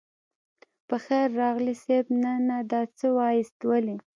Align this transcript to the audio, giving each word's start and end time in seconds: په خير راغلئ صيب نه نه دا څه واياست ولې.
په 0.87 0.95
خير 1.05 1.27
راغلئ 1.41 1.75
صيب 1.85 2.05
نه 2.23 2.33
نه 2.47 2.57
دا 2.71 2.81
څه 2.97 3.07
واياست 3.17 3.57
ولې. 3.69 3.95